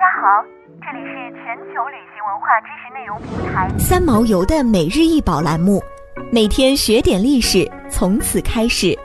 [0.00, 0.42] 家好，
[0.80, 5.78] 这里是全球旅行文化知识内容平台三毛游的每日一宝栏目，
[6.32, 8.98] 每天学点历史，从此开始。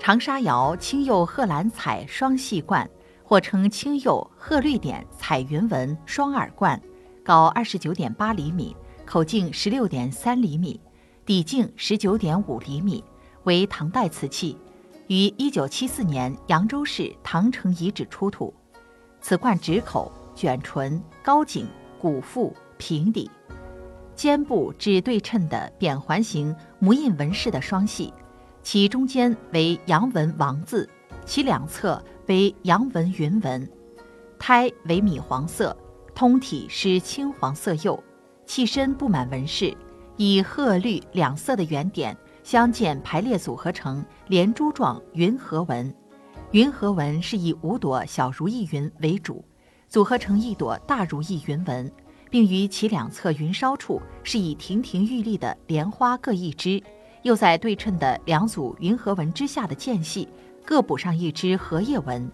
[0.00, 2.84] 长沙窑青釉褐蓝彩双细罐，
[3.22, 6.82] 或称青釉褐绿点彩云纹双耳罐，
[7.24, 8.76] 高二十九点八厘米，
[9.06, 10.80] 口径十六点三厘米，
[11.24, 13.04] 底径十九点五厘米，
[13.44, 14.58] 为唐代瓷器，
[15.06, 18.52] 于一九七四年扬州市唐城遗址出土。
[19.22, 21.66] 此冠直口、卷唇、高颈、
[21.98, 23.30] 鼓腹、平底，
[24.16, 28.12] 肩部只对称的扁环形模印纹饰的双系，
[28.64, 30.88] 其中间为阳纹王字，
[31.24, 33.66] 其两侧为阳纹云纹。
[34.40, 35.74] 胎为米黄色，
[36.16, 38.02] 通体是青黄色釉，
[38.44, 39.72] 器身布满纹饰，
[40.16, 45.94] 以褐绿两色的圆点相间排列组合成连珠状云和纹。
[46.52, 49.42] 云和纹是以五朵小如意云为主，
[49.88, 51.90] 组合成一朵大如意云纹，
[52.30, 56.82] 并于其两侧云梢处是以亭亭玉立的莲花各一枝，
[57.22, 60.28] 又在对称的两组云和纹之下的间隙
[60.62, 62.30] 各补上一枝荷叶纹。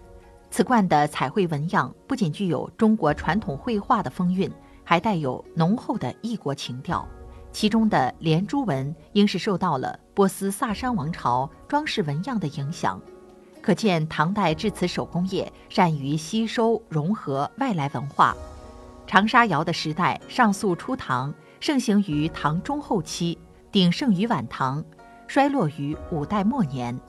[0.51, 4.51] 此冠的彩绘纹样不仅具有中国传统绘画的风韵，
[4.83, 7.07] 还带有浓厚的异国情调。
[7.53, 13.01] 其中的连珠纹应是受到了波斯萨珊王朝装饰纹样的影响。
[13.61, 18.35] 可见唐代制瓷手工业善于吸收融合外来文化。
[19.05, 23.37] 长沙窑的时代上溯初唐，盛行于唐中后期，
[23.71, 24.83] 鼎盛于晚唐，
[25.27, 26.99] 衰落于五代末年。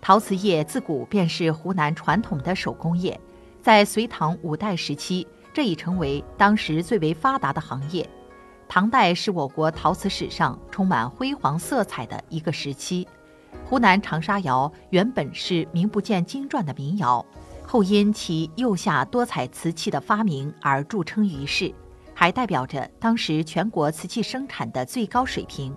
[0.00, 3.18] 陶瓷业自古便是湖南传统的手工业，
[3.62, 8.08] 在隋唐五代时期，这已成为当时最为发达的行业。
[8.68, 13.06] 唐代是我国陶瓷史上充满辉煌色彩的一个时期。
[13.64, 17.24] 湖南长沙窑原本是名不见经传的民窑，
[17.66, 21.74] 后因其釉下多彩瓷器的发明而著称于世，
[22.14, 25.76] 还代表着当时全国瓷器生产的最高水平，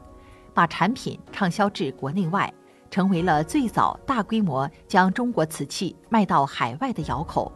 [0.53, 2.53] 把产品畅销至国内外，
[2.91, 7.51] 成为了最早大规模将中国瓷器卖到海外的窑口。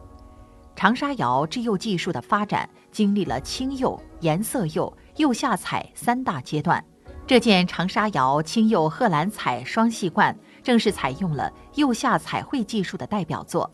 [0.74, 6.84] 长沙窑制釉技术的发展经历了青釉、颜色釉、釉下彩三大阶段。
[7.26, 13.70] 这件长沙窑青釉褐蓝彩双细冠，正是采用了釉下彩绘技术的代表作。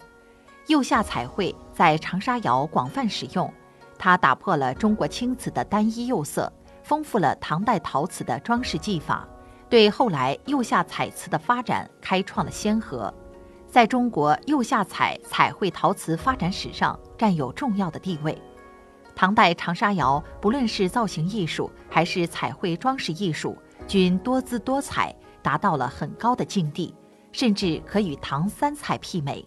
[0.68, 3.52] 釉下彩绘在长沙窑广泛使用，
[3.98, 6.52] 它打破了中国青瓷的单一釉色，
[6.84, 9.26] 丰富了唐代陶瓷的装饰技法，
[9.68, 13.12] 对后来釉下彩瓷的发展开创了先河，
[13.66, 18.40] 在中国釉下彩彩绘陶瓷发展史上占有重要的地位。
[19.20, 23.54] 唐代长沙窑，不论是造型艺术还是彩绘装饰艺术，
[23.86, 26.94] 均多姿多彩，达到了很高的境地，
[27.30, 29.46] 甚至可与唐三彩媲美。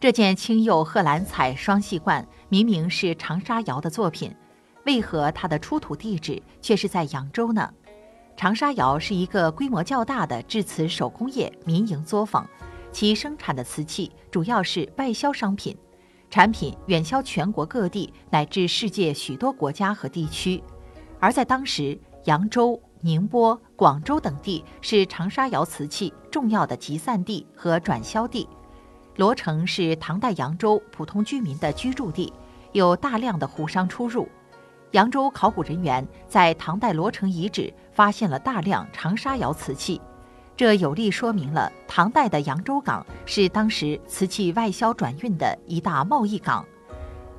[0.00, 4.34] 这件青釉褐蓝彩双细冠明明是长沙窑的作品，
[4.86, 7.70] 为何它的出土地址却是在扬州呢？
[8.34, 12.48] 长沙窑是一个规模较大的制瓷手工业民营作坊，
[12.92, 15.76] 其生产的瓷器主要是外销商品。
[16.36, 20.62] 产品远销全国各地乃至世界许多国家和地区，
[21.18, 28.46] 而在当时，扬州、宁波、广州等地是长沙窑瓷器重要的集散地和转销地。
[29.14, 32.30] 罗城是唐代扬州普通居民的居住地，
[32.72, 34.28] 有大量的湖商出入。
[34.90, 39.98] 扬州考古人员在唐代罗城遗址发现了大量长沙窑瓷器。
[40.56, 46.64] 这有力说明了唐代的扬州港是当时瓷器外销转运的一大贸易港。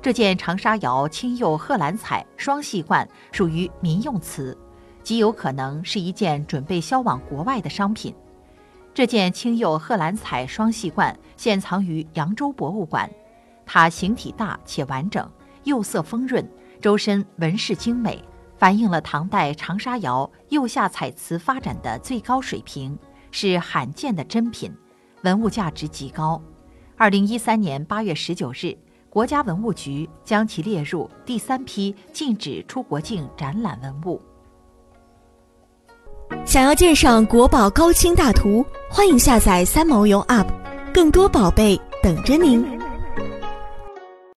[0.00, 4.56] 这件长沙窑青釉褐蓝彩双细冠属于民用瓷，
[5.02, 8.14] 极有可能是一件准备销往国外的商品。
[8.94, 13.10] 这件青釉褐蓝彩双细冠现藏于扬州博物馆，
[13.66, 15.28] 它形体大且完整，
[15.64, 16.48] 釉色丰润，
[16.80, 18.22] 周身纹饰精美，
[18.56, 22.96] 反映了唐代长沙窑釉下彩瓷发展的最高水平。
[23.40, 24.68] 是罕见的珍品，
[25.22, 26.42] 文物价值极高。
[26.96, 28.76] 二零一三年八月十九日，
[29.08, 34.20] 国家文物局将其列入第三批禁止出国境展览文物。
[36.44, 40.48] 想要鉴赏国宝高清大图，欢迎下载三毛游 App，
[40.92, 42.77] 更多宝贝等着您。